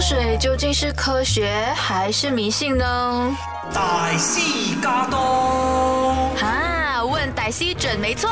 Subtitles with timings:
[0.00, 3.36] 风水究竟是科学还是迷信呢？
[3.70, 5.18] 大西加多
[6.40, 8.30] 啊，问歹西准没错。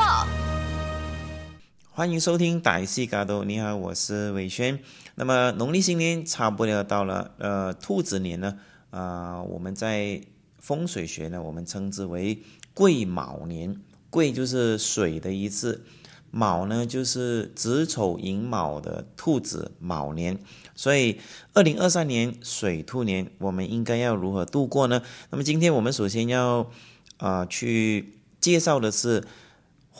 [1.90, 4.78] 欢迎收听歹戏嘎多，你好，我是伟轩。
[5.16, 8.55] 那么农历新年差不多到了，呃，兔子年呢，
[8.89, 10.23] 啊，我们在
[10.59, 12.39] 风水学呢，我们称之为
[12.73, 13.77] 癸卯年。
[14.09, 15.85] 癸就是水的意思，
[16.30, 20.38] 卯呢就是子丑寅卯的兔子卯年。
[20.74, 21.18] 所以，
[21.54, 25.03] 二零二三年水兔年，我们应该要如何度过呢？
[25.30, 26.70] 那么今天我们首先要
[27.17, 29.25] 啊去介绍的是。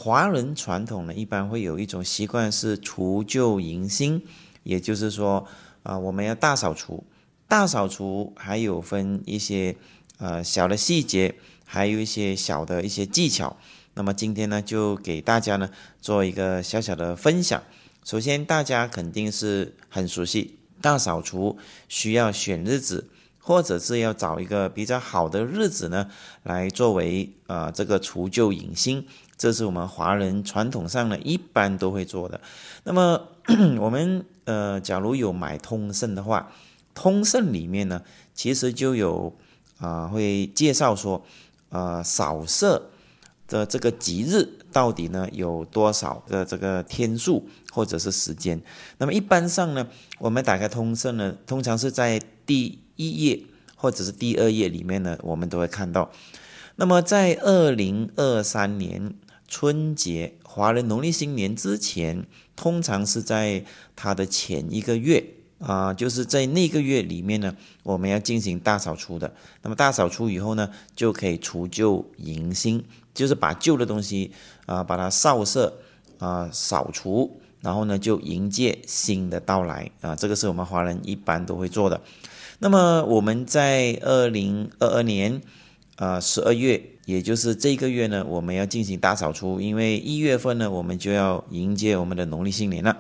[0.01, 4.23] 华人传统呢，一般会有一种习惯是除旧迎新，
[4.63, 5.45] 也就是说，
[5.83, 7.03] 啊，我们要大扫除。
[7.49, 9.75] 大扫除还有分一些
[10.19, 11.35] 呃小的细节，
[11.65, 13.57] 还有一些小的一些技巧。
[13.99, 15.69] 那么今天呢，就给大家呢
[16.01, 17.61] 做一个小小的分享。
[18.05, 21.59] 首先，大家肯定是很熟悉大扫除
[21.89, 23.09] 需要选日子，
[23.41, 26.09] 或者是要找一个比较好的日子呢，
[26.45, 29.05] 来作为呃这个除旧迎新。
[29.37, 32.41] 这是我们华人传统上呢，一般都会做的。
[32.85, 33.21] 那么
[33.81, 36.53] 我们呃，假如有买通胜的话，
[36.95, 38.01] 通胜里面呢，
[38.33, 39.37] 其实就有
[39.81, 41.25] 啊，会介绍说，
[41.71, 42.91] 呃，扫射
[43.49, 48.63] 的这个吉日到底呢有多少的这个天数或者是时间。
[48.99, 49.89] 那么一般上呢，
[50.21, 53.43] 我们打开通胜呢，通常是在第一页
[53.75, 56.13] 或者是第二页里面呢，我们都会看到。
[56.77, 59.15] 那么在二零二三年。
[59.51, 63.65] 春节，华人农历新年之前，通常是在
[63.97, 65.25] 它的前一个月
[65.59, 69.35] 啊，就是在那个月里面呢，我们要进行大扫除的。
[69.63, 72.85] 那么大扫除以后呢，就可以除旧迎新，
[73.19, 74.31] 就是把旧的东西
[74.67, 75.75] 啊，把它扫射
[76.19, 80.15] 啊，扫除，然后呢，就迎接新的到来啊。
[80.15, 82.01] 这个是我们华人一般都会做的。
[82.61, 85.43] 那么我们在二零二二年。
[85.99, 92.99] 啊，十二月，也就是这个月呢，我们要进行大扫除，因为一月份呢，我们就要迎接我们的农历新年了，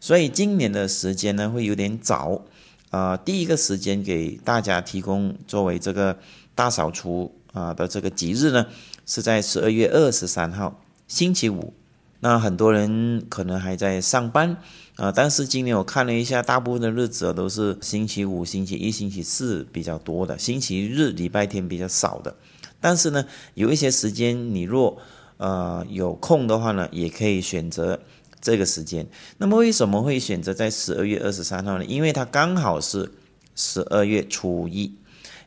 [0.00, 2.42] 所以今年的时间呢会有点早。
[2.90, 6.18] 啊，第一个时间给大家提供作为这个
[6.56, 8.66] 大扫除啊的这个吉日呢，
[9.10, 11.74] 是在十二月二十三号星期五。
[12.20, 14.56] 那很多人可能还在上班
[14.94, 22.36] 啊，但是今年我看了一下，大部分的日子都是星期五、星期一、星期四比较多的，星期日、礼拜天比较少的。
[22.80, 24.96] 但是呢，有一些时间你若
[25.38, 27.98] 呃有空的话呢，也可以选择
[28.40, 29.08] 这个时间。
[29.38, 31.84] 那么为什么会选择在十二月二十三号呢？
[31.84, 33.10] 因为它刚好是
[33.56, 34.94] 十二月初一，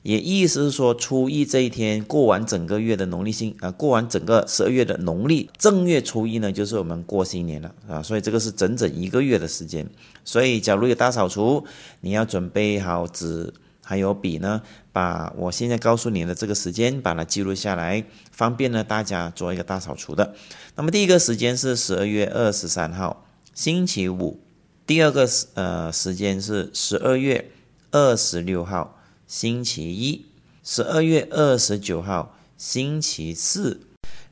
[0.03, 8.03] 也意思是说初一这一天过完整个月的农历新啊，过完整个十二月的农历正月初一呢，就是我们过新年了啊。
[8.03, 9.90] 所以这个是整整一个月的时间。
[10.24, 11.66] 所以假如有大扫除，
[12.02, 13.52] 你要准备好纸。
[13.86, 14.62] 还有笔呢，
[14.94, 20.34] 把我现在告诉你的这个时间，把它记录下来，方便呢大家做一个大扫除的。
[20.78, 24.40] 那么第一个时间是十二月二十三号星期五，
[24.88, 27.52] 第二个时呃时间是十二月
[27.92, 28.97] 二十六号
[29.33, 30.27] 星期一，
[30.63, 33.81] 十二月二十九号星期四，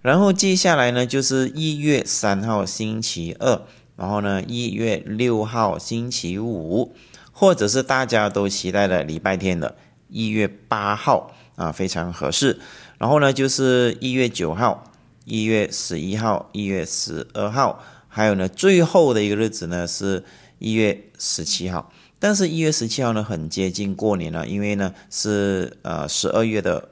[0.04, 3.64] 然后接下来呢就是一月三号星期二，
[3.96, 6.94] 然后呢一月六号星期五。
[7.32, 9.76] 或者是大家都期待的礼拜天的
[10.10, 12.60] 一月八号啊，非常合适。
[13.00, 14.92] 然后呢，就是一月九号、
[15.26, 20.24] 一月十一号、一月十二号，还有呢，最后的一个日子呢是
[20.60, 21.92] 一月十七号。
[22.24, 26.90] 但是，一月十七号呢，很接近过年了，因为呢是呃十二月的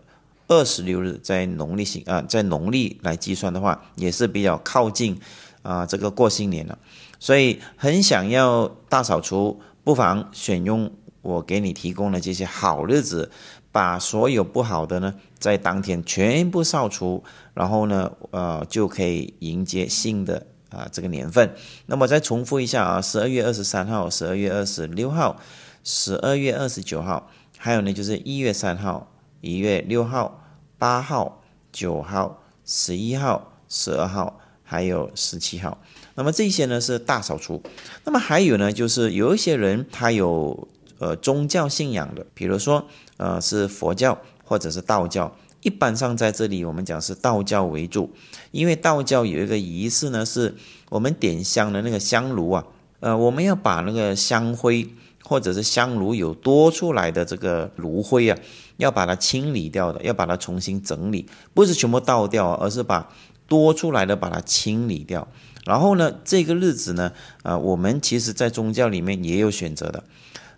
[0.48, 5.20] 二十六日，在农历新啊，在农历来计算的话，也是比较靠近
[5.62, 6.80] 啊这个过新年了，
[7.20, 9.62] 所以很想要大扫除。
[9.84, 10.92] 不妨选用
[11.22, 13.32] 我给你提供的这些好日子，
[13.72, 17.24] 把所有不好的呢，在当天全部扫除，
[17.54, 21.56] 然后呢，呃，就可以迎接新的啊这个年份。
[21.86, 25.40] 那么再重复一下啊，十二月二十三号、十二月二十六号、
[25.84, 29.12] 十二月二十九号，还有呢就是一月三号、
[29.42, 30.44] 一月六号、
[30.78, 35.78] 八号、九号、十一号、十二号，还有十七号。
[36.16, 37.62] 那么这些呢是大扫除，
[38.04, 40.68] 那么还有呢就是有一些人他有
[40.98, 42.86] 呃宗教信仰的，比如说
[43.18, 48.12] 呃是佛教或者是道教，一般上在这里我们讲是道教为主，
[48.52, 50.56] 因为道教有一个仪式呢是
[50.90, 52.66] 我们点香的那个香炉啊，
[53.00, 54.88] 呃我们要把那个香灰
[55.24, 58.38] 或者是香炉有多出来的这个炉灰啊，
[58.78, 63.12] 要把它清理掉的，要把它重新整理，不是全部倒掉，而是把
[63.48, 65.28] 多出来的把它清理掉。
[65.66, 67.12] 然后呢，这个日子呢，
[67.44, 70.04] 呃，我们其实在宗教里面也有选择的，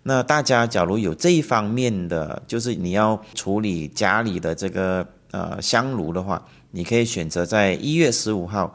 [0.04, 8.74] 那大家假如有这一方面的，就是你要处理家里的这个呃香炉的话，你可以选择在一月十五号、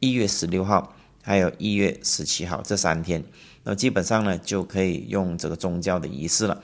[0.00, 3.22] 一月十六号，还有一月十七号这三天，
[3.62, 6.60] 那基本上呢就可以用这个宗教的仪式了。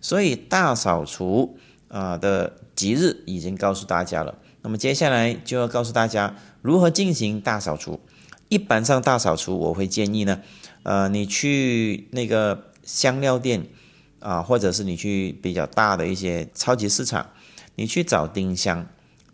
[0.00, 1.56] 所以大扫除
[1.86, 8.00] 啊的吉日已经告诉大家了，那么接下来就要告诉大家如何进行大扫除。
[8.48, 10.40] 一般上大扫除，我会建议呢，
[10.82, 13.66] 呃，你去那个香料店
[14.20, 17.26] 啊，或者是你去比较大的一些超级市场，
[17.76, 18.86] 你去找丁香。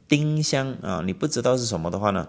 [0.09, 2.29] 丁香啊，你不知道是什么的话呢，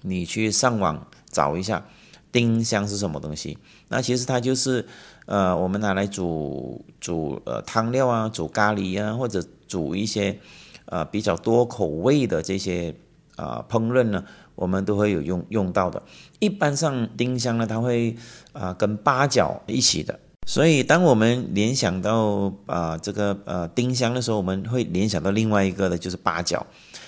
[0.00, 1.86] 你去上网找一下，
[2.32, 3.58] 丁香是什么东西？
[3.88, 4.84] 那其实它就是
[5.26, 10.38] 呃，我们拿来煮煮呃汤料啊，煮咖喱啊，或者煮一些
[10.86, 12.94] 呃比较多口味的这些
[13.36, 14.24] 啊烹饪呢。
[14.54, 16.02] 我们都会有用用到的。
[16.38, 18.14] 一般上丁香呢，它会
[18.52, 20.20] 啊跟八角一起的。
[20.44, 26.66] 所以当我们联想到啊这个呃丁香的时候，我们会联想到另外一个的，就是八角，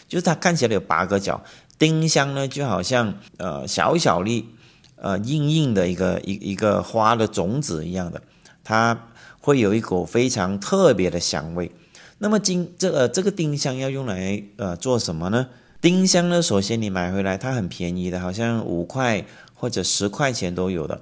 [0.08, 1.42] 就是它看起来有八个角。
[1.76, 4.48] 丁香呢，就好像呃小小粒
[4.96, 8.22] 呃硬硬的一个一一个花的种子一样的，
[8.62, 9.08] 它
[9.40, 11.70] 会有一股非常特别的香味。
[12.19, 15.48] 那么今这个这个丁香要用来呃做什么呢？
[15.80, 21.00] 丁香呢，首先你买回来它很便宜的，好像五块或者十块钱都有的。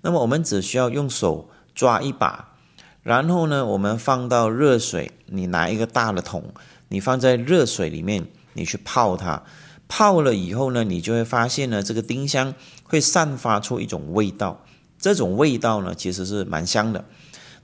[0.00, 2.48] 那么我们只需要用手抓一把，
[3.02, 6.52] 然后呢，我们放到热水，你拿一个大的桶，
[6.88, 9.42] 你放在热水里面，你去泡它。
[9.88, 12.54] 泡了以后呢，你就会发现呢，这个丁香
[12.84, 14.64] 会散发出一种味道，
[14.98, 17.04] 这种味道呢其实是蛮香的。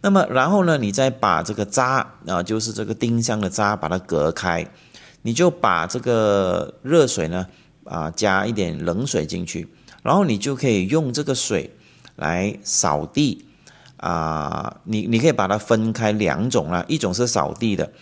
[0.02, 4.70] 那么然后呢，你再把这个渣啊，就是这个丁香的渣，把它隔开。
[5.22, 7.46] 你就把这个热水呢，
[7.84, 9.66] 啊，加一点冷水进去，
[10.02, 11.74] 然后你就可以用这个水
[12.14, 13.47] 来扫地，
[13.98, 17.92] 啊，你你可以把它分开两种啦，一种是扫地的，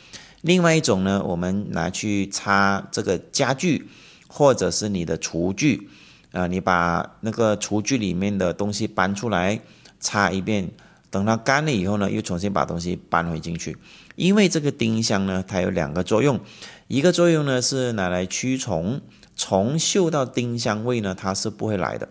[0.42, 3.88] 另外一种呢，我们拿去擦这个家具
[4.28, 5.88] 或者是你的厨具，
[6.32, 9.60] 啊，你把那个厨具里面的东西搬出来
[9.98, 10.70] 擦一遍，
[11.10, 13.76] 等它干了以后呢，又重新把东西搬回进去。
[14.16, 16.40] 因为这个丁香呢，它有两个作用，
[16.88, 19.00] 一个作用呢是拿来驱虫，
[19.36, 22.08] 虫嗅到丁香味呢，它是不会来的。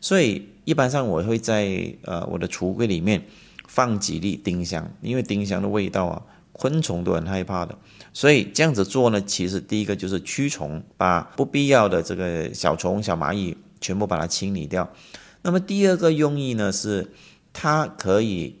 [0.00, 3.24] 所以一般上我会在呃我的橱柜里面
[3.68, 7.78] 放几粒丁香，因为丁香的味道啊，昆虫都很害怕的。
[8.12, 14.90] 所以这样子做呢，其实第一个就是驱虫，把不必要的这个小虫、小蚂蚁全部把它清理掉。
[15.42, 17.12] 那么第二个用意呢是，
[17.52, 18.56] 它可以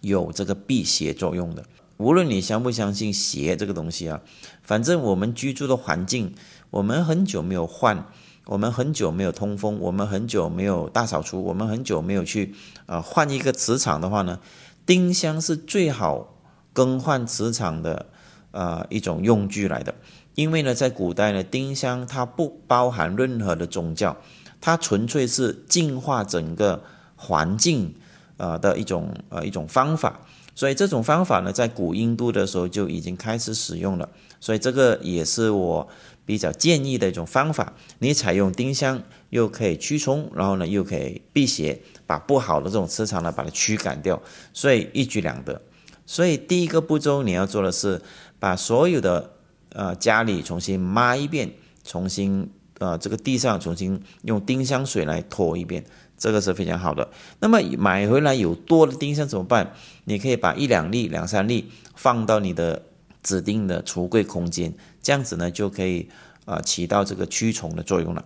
[0.00, 1.64] 有这个辟邪作用的。
[1.98, 4.20] 无论你相不相信邪这个东西啊，
[4.62, 6.34] 反正我们居住的环境，
[6.70, 8.06] 我们很久没有换，
[8.48, 12.54] 我们很久没有通风，我们很久没有大扫除，我们很久没有去
[12.86, 14.40] 啊换一个磁场的话呢，
[14.86, 16.34] 丁香是最好
[16.72, 18.06] 更换磁场的
[18.50, 19.94] 啊一种用具来的。
[20.34, 24.16] 因为呢，在古代呢，丁香它不包含任何的宗教，
[24.62, 26.82] 它纯粹是净化整个
[27.16, 27.94] 环境
[28.38, 30.22] 啊的一种呃一种方法。
[30.54, 34.08] 所以这种方法呢，在古印度的时候就已经开始使用了。
[34.40, 35.86] 所以这个也是我
[36.28, 37.72] 比较建议的一种方法。
[38.00, 44.20] 你采用丁香，又可以驱虫，然后呢又可以辟邪，把不好的这种磁场呢把它驱赶掉。
[44.52, 45.62] 所以一举两得。
[46.04, 48.02] 所以第一个步骤你要做的是，
[48.38, 49.30] 把所有的
[49.70, 51.50] 呃家里重新抹一遍，
[51.82, 55.82] 重新呃这个地上重新用丁香水来拖一遍。
[56.18, 57.08] 这个是非常好的。
[57.40, 59.72] 那么买回来有多的丁香怎么办？
[60.04, 62.82] 你可以把一两粒、两三粒放到你的
[63.22, 66.08] 指定的橱柜空间，这样子呢就可以
[66.44, 68.24] 啊起到这个驱虫的作用了。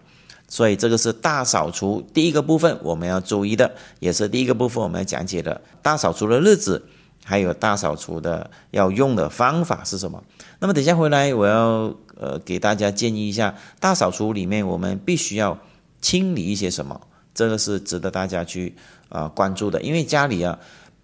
[0.49, 5.59] 所以这个是大扫除第一个部分我们要注意的，也是第一个部分我们要讲解的。
[5.81, 6.85] 大扫除的日子，
[7.25, 10.23] 还有大扫除的要用的方法是什么？
[10.59, 15.59] 那么等下回来我要呃给大家建议一下，大扫除里面我们必须要
[16.03, 17.01] 清理一些什么？
[17.33, 18.75] 这个是值得大家去
[19.09, 20.59] 啊关注的，因为家里啊，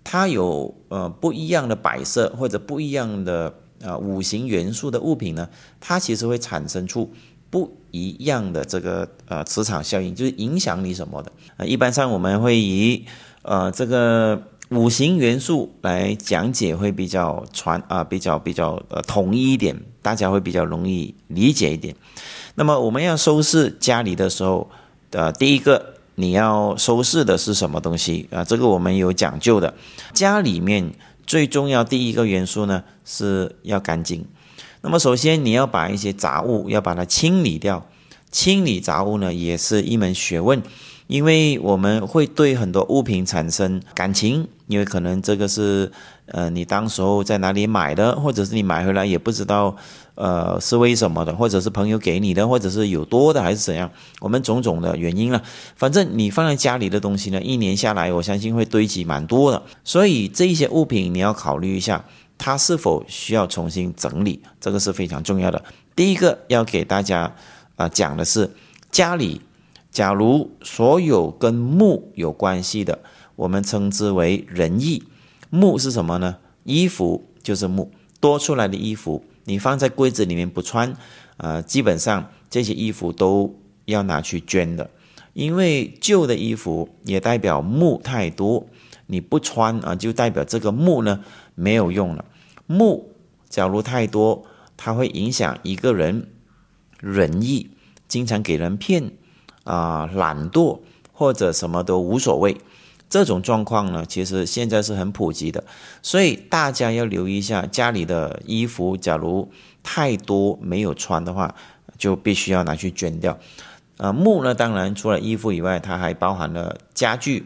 [0.04, 3.54] 它有呃不一样的摆设或者不一样的
[3.84, 5.48] 啊五行元素的物品呢，
[5.80, 7.10] 它其实会产生出
[7.50, 11.64] 不一样的这个呃磁场效应，就是影响你什么的啊。
[11.64, 13.04] 一般上我们会以
[13.42, 21.94] 呃这个五行元素来讲解，会比较传啊比较比较呃统一一点，大家会比较容易理解一点。
[22.54, 24.70] 那么我们要收拾家里的时候
[25.10, 25.94] 的第一个。
[26.20, 28.42] 你要收拾的是什么东西啊？
[28.42, 29.72] 这个我们有讲究的。
[30.12, 30.92] 家里面
[31.24, 34.26] 最重要第一个元素呢是要干净。
[34.82, 37.86] 那么首先你要把一些杂物要把它清理掉。
[38.30, 40.62] 清理杂物呢也是一门学问，
[41.06, 45.90] 因为我们会对很多物品产生感情因为可能这个是
[46.26, 49.74] 呃你当时候在哪里买的，或者是你买回来也不知道
[50.14, 55.42] 呃是为什么的，或者是朋友给你的，或者是有多的还是怎样，我们种种的原因了。
[55.74, 59.62] 反正你放在家里的东西呢，一年下来，我相信会堆积蛮多的。
[59.82, 62.04] 所以这一些物品你要考虑一下，
[62.38, 65.62] 它是否需要重新整理，这个是非常重要的。
[65.94, 67.34] 第一个要给大家
[67.76, 68.50] 啊讲的是
[68.90, 69.42] 家里。
[69.90, 73.00] 假如所有跟木有关系的，
[73.34, 75.02] 我们称之为仁义。
[75.50, 76.36] 木是什么呢？
[76.64, 77.90] 衣服就是木，
[78.20, 80.94] 多出来的衣服，你放在柜子里面不穿，
[81.38, 84.88] 呃，基本上这些衣服都要拿去捐的，
[85.32, 88.66] 因为旧的衣服也代表木太多，
[89.06, 92.24] 你不穿啊，就代表这个木呢没有用了。
[92.68, 93.10] 木
[93.48, 94.46] 假如太多，
[94.76, 96.30] 它会影响一个人
[97.00, 97.72] 仁义，
[98.06, 99.10] 经常给人骗。
[99.64, 100.80] 啊，懒惰
[101.12, 102.56] 或者什么都无所谓，
[103.10, 105.62] 这种状况呢，其实现在是很普及的，
[106.00, 111.54] 所以大家要留意一下家里的衣服，假如太多没有穿的话，
[111.98, 113.38] 就必须要拿去捐掉。
[113.98, 117.44] 啊，木呢，当然除了衣服以外，它还包含了家具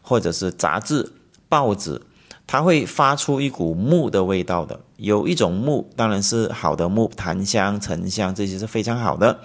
[0.00, 1.12] 或者是杂志、
[1.48, 2.00] 报纸，
[2.46, 4.80] 它会发出一股木的味道的。
[4.96, 9.40] 有一种木当然是好的木，檀香、沉香这些是非常好的。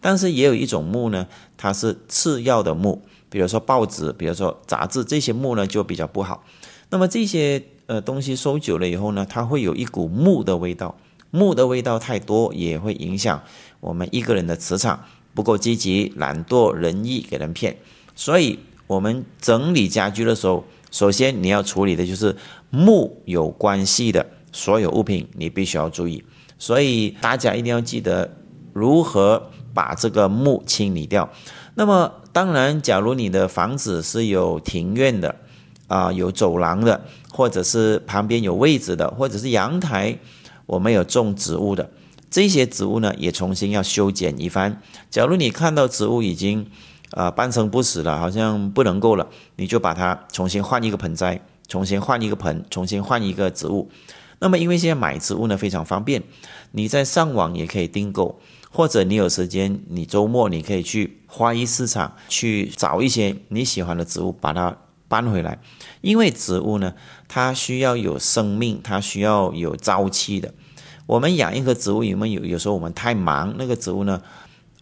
[0.00, 1.26] 但是也有一种木呢，
[1.56, 6.42] 它是次要的木，比如说报纸，比如说杂志，这些木呢就比较不好。
[6.88, 10.96] 那么这些呃东西收久了以后呢，它会有一股木的味道，
[11.30, 13.42] 木的味道太多也会影响
[13.80, 15.04] 我们一个人的磁场
[15.34, 17.76] 不够积极、懒惰、仁义给人骗。
[18.16, 18.58] 所以，
[18.90, 22.34] 我们整理家居的时候，首先你要处理的就是
[22.70, 26.24] 木有关系的所有物品，你必须要注意。
[26.58, 28.36] 所以大家一定要记得
[28.72, 29.50] 如何。
[29.72, 31.30] 把这个木清理掉。
[31.74, 35.36] 那么，当然，假如你的房子是有庭院的，
[35.86, 40.18] 啊，有走廊的，或者是旁边有位置的，或者是阳台，
[40.66, 41.88] 我们有种植物的，
[42.28, 44.82] 这些植物呢，也重新要修剪一番。
[45.08, 46.66] 假如你看到植物已经
[47.12, 53.90] 啊半生不死了，好像不能够了，你就把它重新换一个盆栽，重新换一个盆，重新换一个植物。
[54.38, 56.22] 那么，因为现在买植物呢非常方便，
[56.72, 58.40] 你在上网也可以订购。
[58.72, 64.76] 或者你有时间，你周末你可以去花艺市场去找一些你喜欢的植物，把它
[65.08, 65.58] 搬回来。
[66.02, 66.94] 因为植物呢，
[67.26, 70.54] 它需要有生命，它需要有朝气的。
[71.06, 72.44] 我们养一棵植物，有没有？
[72.44, 74.22] 有时候我们太忙，那个植物呢，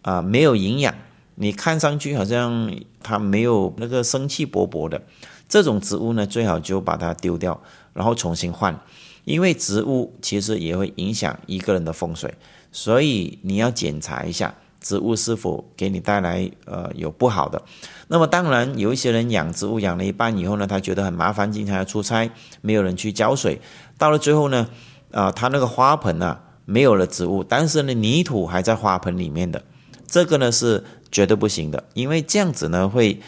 [0.03, 0.95] 啊，没有营养，
[1.39, 2.71] 你看上去好像
[3.03, 5.01] 它没有那个生气勃勃的。
[5.49, 7.59] 这种植物呢，最好就把它丢掉，
[7.95, 8.79] 然后重新换。
[9.25, 12.35] 因为植物其实也会影响一个人的风水。
[12.71, 17.63] 所以你要检查一下植物是否给你带来呃有不好的。
[18.09, 22.31] 那么当然有一些人养植物养了一半以后呢，他觉得很麻烦，经常要出差，
[22.61, 23.61] 没有人去浇水。
[23.97, 24.69] 到了最后呢，
[25.13, 29.63] 啊，他那个花盆啊没有了植物，但是呢泥土还在花盆里面的，
[30.07, 33.21] 这个呢是绝对不行的，因为这样子呢会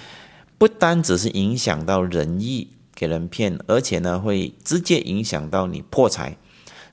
[0.58, 6.36] 不单只是影响到人意给人骗，而且呢会直接影响到你破财。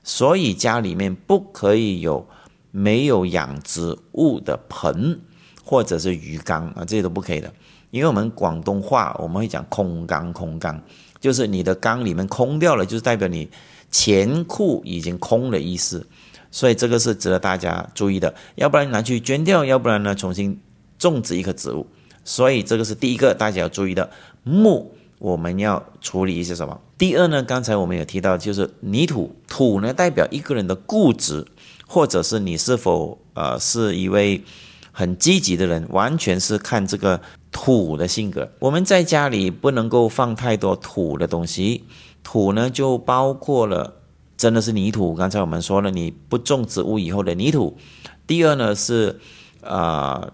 [0.02, 2.26] 所以家里面不可以有。
[2.70, 5.18] 没有养殖物的盆
[5.64, 7.50] 或者是鱼缸啊，这些都不可以的，
[7.90, 10.80] 因为我们广东话我们会讲空缸，空缸
[11.18, 13.48] 就是你的缸里面空掉了，就是代表你
[13.90, 16.06] 钱库已经空的意思，
[16.50, 20.60] 所以这个是值得大家注意的，要不然拿去捐掉，要不然呢重新
[20.98, 21.86] 种植一棵植物，
[22.24, 24.10] 所以这个是第一个大家要注意的
[24.44, 26.80] 木，我们要处理一些什么？
[26.98, 31.46] 第二呢，刚才我们有提到就是泥土，土呢代表一个人的固执。
[31.90, 34.44] 或者是你是否呃是一位
[34.92, 37.18] 很积极的人，完全是看这个
[37.50, 38.46] 土的性格。
[38.58, 41.84] 我们在家里不能够放太多土的东西，
[42.22, 43.94] 土呢就包括了
[44.36, 45.14] 真的是泥土。
[45.14, 47.78] 刚才我们说了，你不种植物以后的泥土。
[48.26, 49.18] 第二呢是
[49.62, 50.30] 呃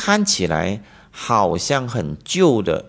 [0.00, 2.84] 看起来好像很旧的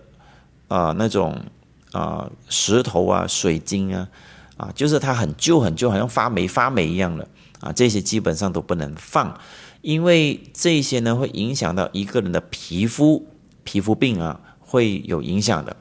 [0.68, 1.44] 啊那种
[1.90, 4.08] 啊石头啊水晶啊
[4.56, 7.26] 啊，就是它很旧很旧，好像发霉发霉一样的。
[7.58, 9.36] 啊，这些基本上都不能放，
[9.82, 13.26] 因为这些呢会影响到一个人的皮肤，
[13.64, 15.76] 皮肤病啊会有影响的。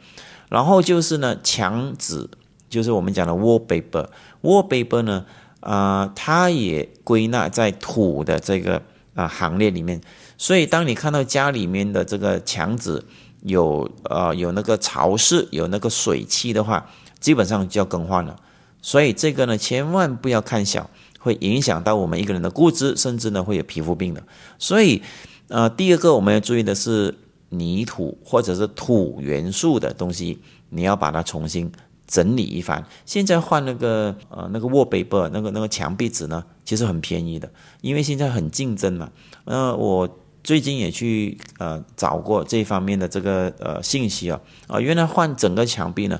[0.49, 2.27] 然后就是呢，墙纸，
[2.71, 5.25] 就是我们讲的 wallpaper，wallpaper 呢，
[5.59, 8.81] 啊，它也归纳在土的这个
[9.13, 10.01] 啊行列里面。
[10.39, 13.03] 所以当你看到家里面的这个墙纸
[13.43, 18.35] 有呃有那个潮湿，有那个水汽的话，基本上就要更换了。
[18.81, 20.89] 所以这个呢，千万不要看小。
[21.21, 24.23] 会影响到我们一个人的固执，甚至呢会有皮肤病的。
[24.57, 25.01] 所以，
[25.49, 27.13] 呃，第二个我们要注意的是
[27.49, 31.69] 泥土或者是土元素的东西，你要把它重新
[32.07, 32.81] 整理一番。
[33.05, 39.11] 现在换那个呃那个 wallpaper 那个那个墙壁纸呢，其实很便宜的，因为现在很竞争嘛。
[39.43, 40.07] 呃，我
[40.49, 46.19] 最近也去呃找过这方面的这个呃信息啊啊，原来换整个墙壁呢，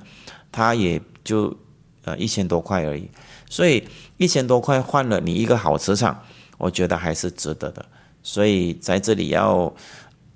[0.52, 1.58] 它也就
[2.04, 3.10] 呃一千多块而已。
[3.50, 3.84] 所以
[4.18, 6.22] 一千多块换了你一个好磁场，
[6.60, 7.84] 我觉得还是值得的。
[8.22, 9.74] 所以在这里要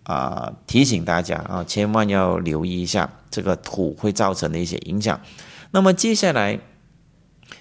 [0.02, 5.22] 啊提醒大家啊，千万要留意一下这个土会造成的一些影响。
[5.70, 6.60] 那么接下来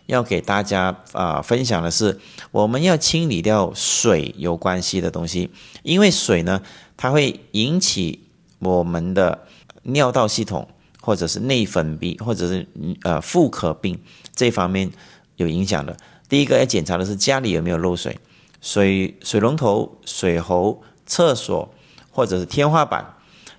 [0.07, 5.51] 要给大家啊分享的是，我们要清理掉水有关系的东西，
[5.83, 6.63] 因为水呢，
[6.97, 8.25] 它会引起
[8.59, 9.47] 我们的
[9.83, 10.69] 尿道系统
[11.01, 12.67] 或者是内分泌或者是
[13.03, 13.99] 呃妇科病
[14.35, 14.91] 这方面。
[15.37, 15.97] 有影响的，
[16.29, 18.17] 第一个要检查的是家里有没有漏水，
[18.61, 21.75] 水水龙头、水喉、厕所
[22.13, 23.15] 或者是天花板，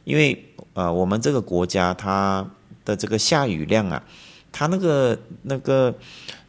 [0.06, 2.48] 因为呃我们这个国家它
[2.86, 4.04] 的这个下雨量啊，
[4.54, 5.94] 它那个那个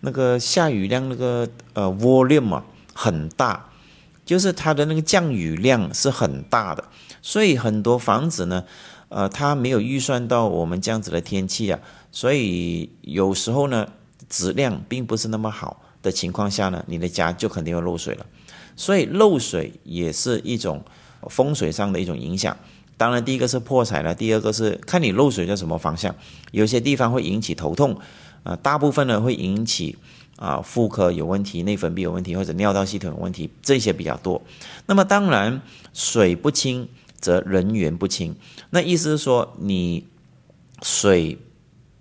[0.01, 3.71] 那个下雨量那个呃 volume 啊很大，
[4.25, 6.85] 就是它的那个降雨量是很大的，
[7.21, 8.65] 所以很多房子呢，
[9.09, 11.81] 呃它没有预算到我们这样子的天气啊，
[12.13, 13.89] 所以有时候呢。
[14.27, 18.27] 质量并不是那么好的情况下呢，你的家就肯定会漏水了。
[18.75, 20.83] 所以漏水也是一种
[21.29, 22.57] 风水上的一种影响。
[22.97, 26.15] 当然，第一个是破财了，第二个是看你漏水在什么方向。
[26.53, 27.99] 有些地方会引起头痛，
[28.43, 29.97] 啊，大部分呢会引起
[30.37, 34.43] 啊妇科有问题、内分泌有问题或者尿道系统有问题，这些比较多。
[34.87, 38.37] 那么当然，水不清则人缘不清。
[38.71, 40.07] 那意思是说，你
[40.83, 41.39] 水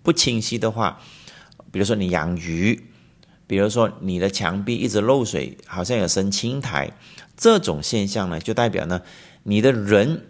[0.02, 1.00] 不清晰的话。
[1.72, 2.84] 比如说你养鱼，
[3.48, 6.92] 比如说你的墙壁一直漏水，好像有生青苔，
[7.36, 9.02] 这种现象呢，就代表呢，
[9.42, 10.24] 你的人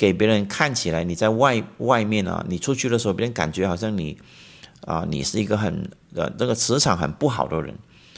[0.00, 4.16] 给别人看起来你在外外面啊，你出去的时候，别人感觉好像你
[4.86, 7.74] 啊，你是一个很呃这个磁场很不好的人，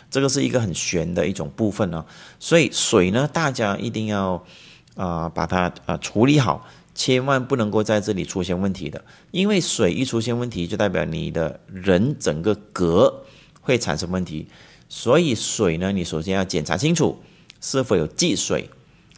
[0.08, 2.06] 这个是一个很玄的一种部分呢。
[2.38, 4.44] 所以水呢，大家一定要
[4.94, 6.64] 啊把它啊处理好。
[6.94, 13.24] 千万不能够在这里出现问题的，因为水一出现问题，就代表你的人整个格
[13.60, 14.46] 会产生问题。
[14.88, 17.20] 所以水呢，你首先要检查清楚
[17.60, 18.70] 是否有积水、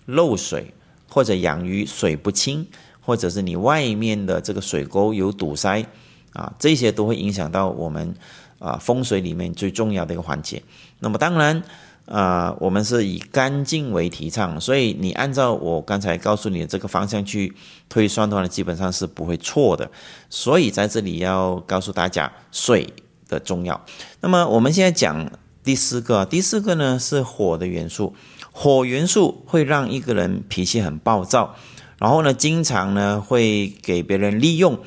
[0.06, 0.72] 漏水，
[1.14, 2.66] 或者养鱼水不清，
[3.00, 5.86] 或者是你外面的这个水沟有堵塞
[6.32, 8.12] 啊，这些都会影响到我们
[8.58, 10.60] 啊风水里面最重要的一个环节。
[10.98, 11.62] 那么当然。
[12.06, 17.50] 啊，我们是以干净为提倡，所以你按照我刚才告诉你的这个方向去
[17.88, 19.90] 推算的话呢，基本上是不会错的。
[20.28, 22.86] 所以在这里要告诉大家水
[23.26, 23.82] 的重要。
[24.20, 28.14] 那么我们现在讲第四个，第四个呢是火的元素，
[28.56, 31.56] 火元素会让一个人脾气很暴躁，
[31.98, 34.78] 然后呢经常呢会给别人利用，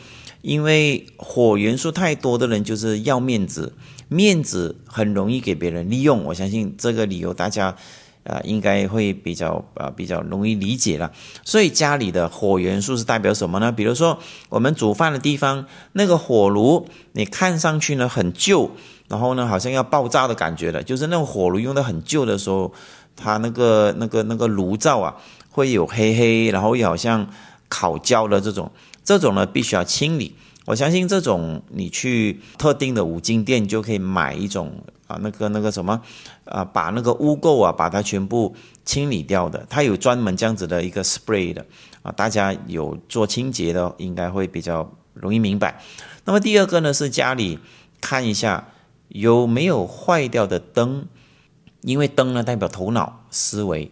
[0.41, 3.73] 因为火元素太多的人就是要面子。
[4.09, 7.75] 面子很容易给别人利用，我相信这个理由大家，
[8.23, 11.11] 呃，应该会比较呃比较容易理解了。
[11.43, 13.69] 所以家里的火元素是代表什么呢？
[13.69, 18.71] 比如说我们煮饭的地方那个火炉，你看上去呢很旧，
[19.09, 22.71] 然后呢好像要爆炸的感觉的，就是那种火炉用的很旧的时候，
[23.17, 25.13] 它那个那个那个炉灶啊
[25.49, 27.27] 会有黑黑，然后又好像
[27.67, 28.71] 烤焦的这种，
[29.03, 30.33] 这种呢必须要清理。
[30.65, 34.71] 我相信这种，你去特定的五金店就可以买一种
[35.07, 36.01] 啊，那个那个什么，
[36.43, 38.53] 啊，把那个污垢啊，把它全部
[38.83, 39.65] 清理掉的。
[39.69, 41.65] 它有专门这样子的一个 spray 的
[42.01, 45.81] 啊，大家有做清洁的，应该会比较容易明白。
[46.25, 47.57] 那么第二个呢，是家里
[48.01, 48.67] 看一下
[49.07, 51.07] 有没有坏掉的灯，
[51.87, 53.91] 因为灯呢代表头脑思维。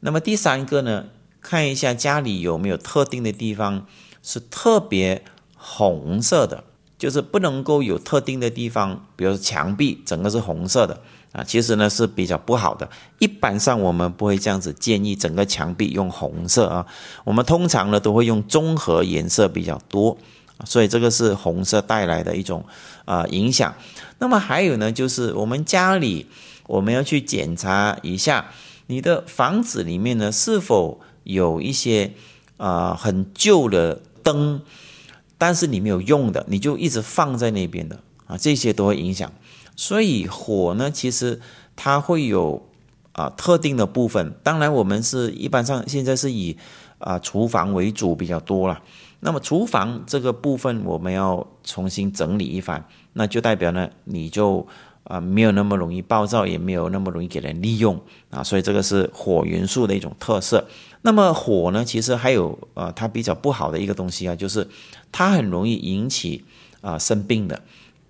[0.00, 1.06] 那么第三个呢，
[1.40, 3.86] 看一下家里有没有特定的地方
[4.22, 5.22] 是特别。
[5.64, 6.64] 红色的，
[6.98, 12.90] 就是不能够有特定的地方，比如说墙壁整个是红色的啊，其实呢是比较不好的。
[13.20, 16.84] 一般上我们不会这样子建议整个墙壁用红色啊，
[17.22, 20.18] 我们通常呢都会用综合颜色比较多，
[20.64, 22.64] 所以这个是红色带来的一种
[23.04, 23.72] 啊影响。
[24.18, 26.26] 那么还有呢，就是我们家里
[26.66, 28.50] 我们要去检查一下
[28.86, 32.12] 你的房子里面呢是否有一些
[32.56, 34.62] 啊很旧的灯。
[35.38, 39.32] 但是你没有用的，你就一直放在那边的啊，这些都会影响。
[39.74, 41.40] 所以火呢，其实
[41.74, 42.64] 它会有
[43.10, 44.34] 啊特定的部分。
[44.44, 46.56] 当然，我们是一般上现在是以
[46.98, 48.80] 啊厨房为主比较多了。
[49.18, 54.64] 那么厨房这个部分我们要重新整理一番，那就代表呢你就
[55.12, 58.42] 啊没有那么容易暴躁，也没有那么容易给人利用啊。
[58.42, 60.66] 所以这个是火元素的一种特色。
[61.02, 64.66] 那么火呢，其实还有呃，它比较不好的一个东西啊，就是
[65.10, 66.44] 它很容易引起
[66.80, 67.60] 啊生病的。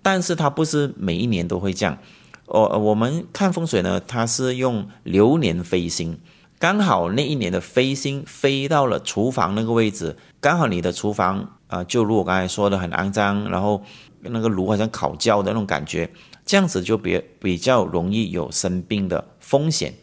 [0.01, 1.97] 但是它不是每一年都会这样。
[2.45, 6.17] 哦，我们看风水呢，它是用流年飞星，
[6.59, 13.81] 刚好那一年的飞星飞到了厨房那个位置，刚好你的厨房啊，就如我刚才说的很肮脏，然后
[14.19, 16.09] 那个炉好像烤焦的那种感觉，
[16.45, 19.93] 这样子就比比较容易有生病的风险。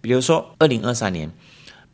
[0.00, 1.30] 比如说，二零二三年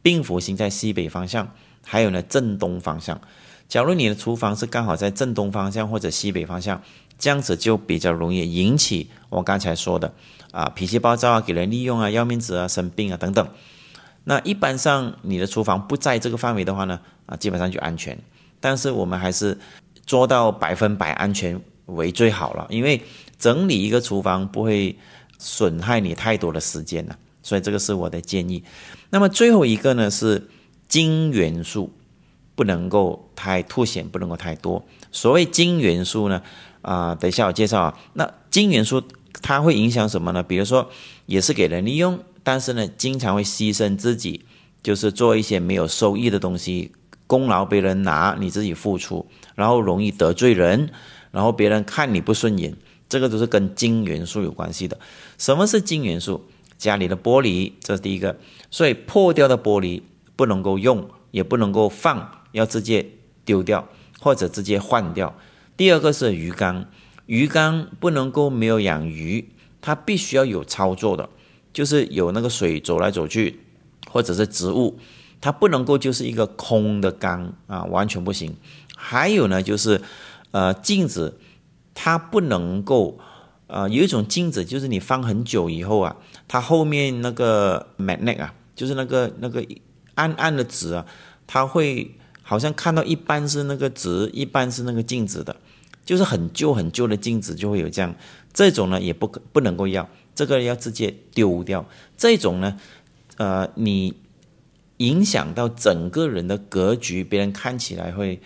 [0.03, 3.21] 病符星在西北方向，还有呢正东方向。
[3.69, 6.83] 假如你的厨房是刚好在正东方向或者西北方向。
[7.21, 10.15] 这样子就比较容易引起我刚才说的
[10.53, 13.49] 啊脾气暴躁啊给人利用啊要面子啊生病啊等等。
[14.23, 18.17] 那一般上你的厨房不在这个范围的话呢啊基本上就安全。
[18.61, 19.59] 但是我们还是
[20.07, 23.03] 做到百分百安全为最好了，因为
[23.39, 24.97] 整理一个厨房不会
[25.39, 28.65] 损害你太多的时间了，所以这个是我的建议。
[29.11, 30.49] 那么最后一个呢是
[30.89, 31.93] 金元素
[32.55, 34.85] 不能够太凸显，不能够太多。
[35.13, 36.43] 所谓金元素呢？
[36.83, 37.99] 啊，等一下我介绍啊。
[38.15, 39.03] 那金元素
[39.43, 40.43] 它会影响什么呢？
[40.43, 40.91] 比如说，
[41.27, 44.45] 也是给人利用，但是呢，经常会牺牲自己，
[44.83, 46.93] 就是做一些没有收益的东西，
[47.27, 50.91] 功劳别人拿，你自己付出，然后容易得罪人，
[51.31, 52.75] 然后别人看你不顺眼，
[53.09, 54.99] 这个都是跟金元素有关系的。
[55.39, 56.49] 什么是金元素？
[56.77, 58.39] 家里的玻璃，这是第一个。
[58.71, 60.03] 所以破掉的玻璃
[60.37, 63.05] 不能够用，也不能够放，要直接
[63.45, 63.89] 丢掉
[64.21, 65.35] 或者直接换掉。
[65.77, 66.87] 第二个是鱼缸，
[67.27, 69.49] 鱼缸不能够没有养鱼，
[69.81, 71.29] 它必须要有操作的，
[71.73, 73.59] 就是有那个水走来走去，
[74.09, 74.99] 或者是植物，
[75.41, 78.57] 它不能够就是一个空的缸啊，完全不行。
[78.97, 80.01] 还有呢，就是
[80.53, 81.39] 呃镜子，
[82.09, 83.19] 它不能够
[83.67, 86.17] 呃有一种镜子，就是你放很久以后啊，
[86.49, 89.63] 它后面那个 magnet 啊，就是那个那个
[90.15, 91.05] 暗暗的纸啊，
[91.47, 95.55] 它会好像看到一半是那个纸，一半是那个镜子的。
[96.07, 98.15] 就是很旧很旧的镜子就会有这样，
[98.55, 101.85] 这种呢也不不能够要，这个要直接丢掉。
[102.17, 102.81] 这种呢，
[103.37, 104.15] 呃，你
[104.97, 108.41] 影响到整个人的格局，别人看起来会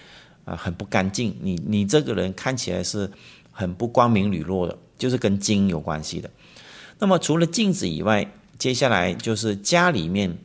[0.45, 1.37] 啊很不干净。
[1.41, 3.09] 你你这个人看起来是
[3.53, 6.29] 很不光明磊落的，就是跟金有关系的。
[6.99, 10.39] 那么除了镜子以外，接下来就是家里面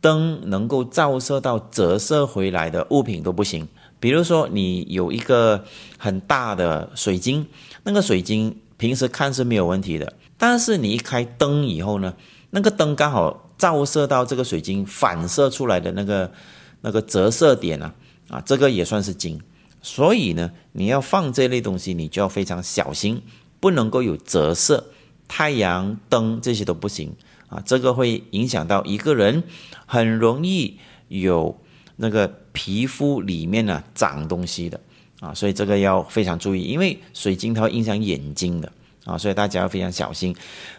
[0.00, 3.66] 灯能够照射到折射回来的物品都不行。
[4.00, 5.64] 比如说，你有一个
[5.96, 7.46] 很大的水晶，
[7.84, 12.14] 那个水晶平时看是没有问题的，但是你一开灯以后呢，
[12.50, 16.32] 那个灯刚好照射到这个水晶反射出来的那个
[16.80, 17.94] 那个折射点啊，
[18.28, 19.40] 啊，这个也算是金。
[19.82, 23.20] 所以呢，你要放这类东西，你就要非常小心，
[23.60, 24.86] 不能够有折射，
[25.28, 27.14] 太阳灯这些都不行
[27.48, 29.42] 啊，这个会影响到一个人，
[29.84, 31.58] 很容易有。
[31.96, 34.80] 那个皮肤里面呢长东西的
[35.20, 38.72] 啊，所以这个要非常注意，因为水晶它会影响眼睛的
[39.04, 40.34] 啊，所以大家要非常小心。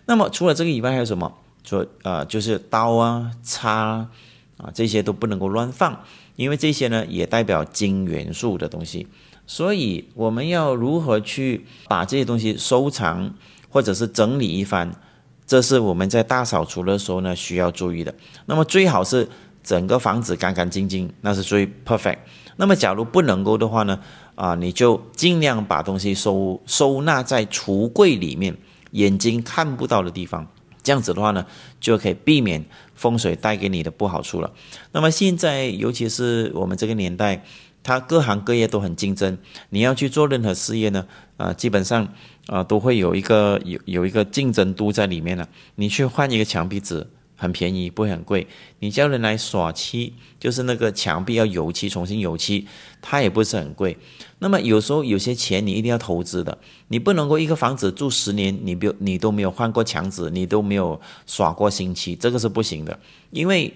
[0.05, 1.31] 那么除了这个以外，还有什么？
[1.63, 4.09] 说呃，就是刀啊、叉
[4.57, 6.03] 啊这些都不能够乱放，
[6.35, 9.07] 因为这些呢也代表金元素的东西。
[9.45, 13.33] 所以我们要如何去把这些东西收藏
[13.69, 14.91] 或者是整理一番，
[15.45, 18.13] 这是我们在大扫除的时候呢需要注意的。
[18.45, 19.27] 那么最好是。
[19.63, 22.17] 整个房子干干净净，那是最 perfect。
[22.57, 23.97] 那么，假如不能够的话呢？
[24.35, 28.57] 啊，你就尽量把东西收收纳在橱柜里面，
[28.91, 30.45] 眼睛看不到的地方。
[30.83, 31.45] 这样子的话呢，
[31.79, 34.51] 就可以避免风水带给你的不好处了。
[34.91, 37.43] 那么现在，尤其是我们这个年代，
[37.81, 39.37] 它各行各业都很竞争，
[39.69, 42.13] 你要去做任何事业呢，啊，基本上
[42.47, 45.47] 啊都会有一个有有一个竞争度在里面了。
[45.75, 47.07] 你去换一个墙壁纸。
[47.43, 48.47] 很便宜，不会很贵。
[48.79, 52.65] 你叫人来刷漆，就是那个墙壁要油漆，重新油漆，
[53.01, 53.97] 它也不是很贵。
[54.39, 62.97] 那么有时候有些钱你一定要投资的，你不能够一个房子住十年，你不你都没有换过墙纸，你都没有刷过新漆，这个是不行的。
[63.31, 63.73] 因为，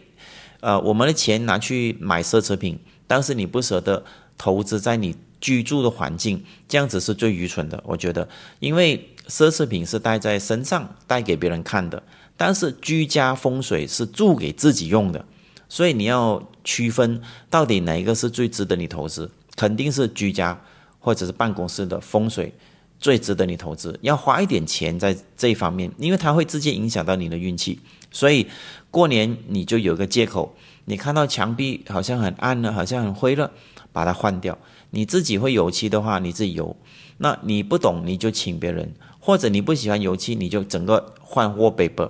[0.62, 4.06] 呃，我们的钱拿去买奢侈品，但是你不舍得
[4.38, 8.27] 投资在你居住的环境，这样子是最愚蠢的，我觉得。
[8.60, 12.01] 因为奢侈品是带在身上，带给别人看的。
[12.38, 15.26] 但是居家风水是住给自己用的，
[15.67, 17.19] 所以你要区分
[17.50, 20.62] 到底哪一个是最值得你投资，肯定是居家
[21.00, 22.54] 或者是办公室的风水
[23.00, 27.80] 最值得你投资，要花一点钱在这一方面，因为它会直接影响到你的运气。
[28.12, 28.47] 所以
[28.89, 33.52] 过年你就有个借口，你看到墙壁好像很暗了，好像很灰了，
[33.91, 34.58] 把它换掉。
[34.91, 36.76] 你自己会油漆的话，你自己油；
[37.17, 42.10] 那你不懂，你就请别人，或者你不喜欢油漆，你就整个换 wallpaper。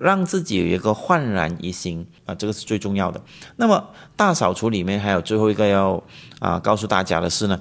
[0.00, 3.22] 让自己有一个焕然一新啊，这个是最重要的。
[3.56, 6.02] 那么大扫除里面还有最后一个要
[6.40, 7.60] 啊告诉大家的是呢，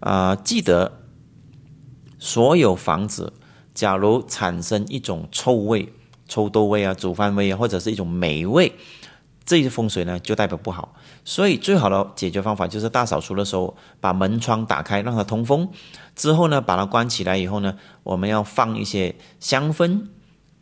[0.00, 1.00] 啊记得
[2.18, 3.32] 所有房子
[3.74, 5.92] 假如产生一种臭味、
[6.28, 8.72] 臭豆味啊、煮饭味啊，或者是一种霉味，
[9.44, 10.94] 这些风水呢就代表不好。
[11.26, 15.68] 所以最好的解决方法就是大扫除的时候把门窗打开，让它通风。
[16.14, 20.08] 之后呢，把它关起来以后呢，我们要放一些香氛、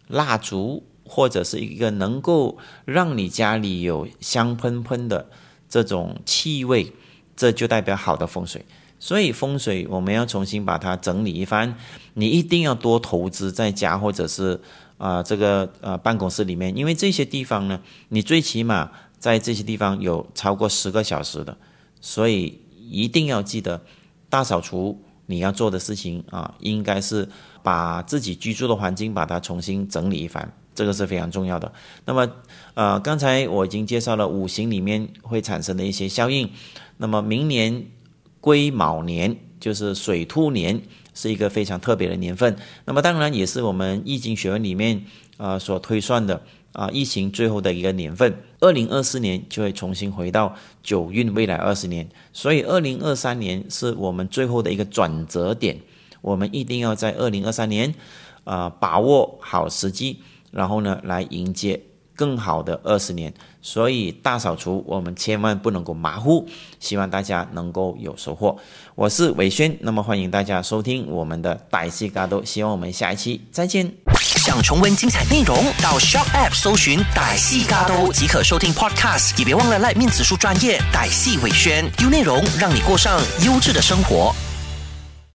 [0.06, 5.28] 蜡烛，或者是一个能够让你家里有香喷喷的
[5.68, 6.90] 这种气味，
[7.36, 8.64] 这就代表好的风水。
[8.98, 11.74] 所以风水我们要重新把它整理一番，
[12.14, 14.58] 你一定要多投资在家或者是
[14.96, 21.54] 啊这个呃办公室里面，因为这些地方呢，你最起码在这些地方有超过十个小时的，
[22.00, 23.82] 所以一定要记得
[24.30, 27.28] 大扫除你要做的事情啊，应该是
[27.62, 31.72] 把自己居住的环境把它重新整理一番，这个是非常重要的。
[32.04, 32.30] 那么
[32.74, 36.50] 呃刚才我已经介绍了五行里面会产生的一些效应，
[36.96, 37.84] 那么明年。
[38.44, 40.82] 癸卯年就是水兔年，
[41.14, 42.56] 是一个非常特别的年份。
[42.84, 45.04] 那么当然也是我们易经学问里面
[45.36, 48.36] 啊所推算的啊疫情最后的一个年份。
[48.58, 55.78] 二零二四年就会重新回到九运未来二十年，所以二零二三年是我们最后的一个转折点。
[56.20, 57.94] 我们一定要在二零二三年
[58.42, 60.18] 啊把握好时机，
[60.52, 61.80] 然后呢来迎接。
[62.14, 66.46] 更好的二十年，所以大扫除我们千万不能够马虎，
[66.78, 68.56] 希望大家能够有收获。
[68.94, 73.90] 我是伟轩，那么欢迎大家收听我们的歹戏嘎都，希望我们下一期再见。
[74.14, 84.34] 想重温精彩内容，到 Shop App 搜寻歹戏嘎都即可收听 Podcast，也别忘了赖面子书专业歹戏伟轩，优内容让你过上优质的生活。